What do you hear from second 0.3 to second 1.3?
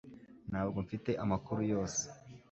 Ntabwo mfite